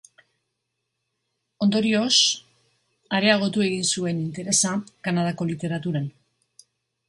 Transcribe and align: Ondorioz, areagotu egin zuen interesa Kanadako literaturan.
Ondorioz, 1.65 2.15
areagotu 3.19 3.69
egin 3.69 3.87
zuen 3.95 4.25
interesa 4.27 4.75
Kanadako 5.09 5.51
literaturan. 5.55 6.13